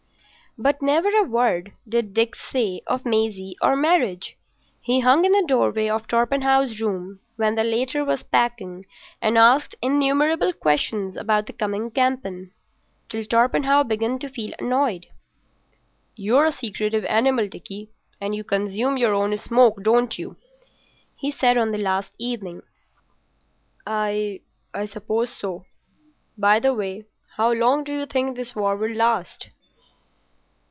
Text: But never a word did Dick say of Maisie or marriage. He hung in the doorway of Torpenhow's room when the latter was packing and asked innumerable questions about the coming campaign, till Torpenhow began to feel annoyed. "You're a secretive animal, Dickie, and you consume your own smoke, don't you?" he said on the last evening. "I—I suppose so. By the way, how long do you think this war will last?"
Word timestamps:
But 0.57 0.81
never 0.81 1.07
a 1.15 1.23
word 1.23 1.71
did 1.87 2.13
Dick 2.13 2.35
say 2.35 2.81
of 2.85 3.05
Maisie 3.05 3.55
or 3.61 3.73
marriage. 3.77 4.35
He 4.81 4.99
hung 4.99 5.23
in 5.23 5.31
the 5.31 5.45
doorway 5.47 5.87
of 5.87 6.09
Torpenhow's 6.09 6.81
room 6.81 7.21
when 7.37 7.55
the 7.55 7.63
latter 7.63 8.03
was 8.03 8.23
packing 8.23 8.85
and 9.21 9.37
asked 9.37 9.75
innumerable 9.81 10.51
questions 10.51 11.15
about 11.15 11.45
the 11.45 11.53
coming 11.53 11.89
campaign, 11.89 12.51
till 13.07 13.23
Torpenhow 13.23 13.83
began 13.83 14.19
to 14.19 14.27
feel 14.27 14.51
annoyed. 14.59 15.05
"You're 16.17 16.47
a 16.47 16.51
secretive 16.51 17.05
animal, 17.05 17.47
Dickie, 17.47 17.89
and 18.19 18.35
you 18.35 18.43
consume 18.43 18.97
your 18.97 19.13
own 19.13 19.37
smoke, 19.37 19.81
don't 19.81 20.19
you?" 20.19 20.35
he 21.15 21.31
said 21.31 21.57
on 21.57 21.71
the 21.71 21.77
last 21.77 22.11
evening. 22.19 22.61
"I—I 23.87 24.85
suppose 24.87 25.29
so. 25.33 25.63
By 26.37 26.59
the 26.59 26.73
way, 26.73 27.05
how 27.37 27.53
long 27.53 27.85
do 27.85 27.93
you 27.93 28.05
think 28.05 28.35
this 28.35 28.53
war 28.53 28.75
will 28.75 28.93
last?" 28.93 29.47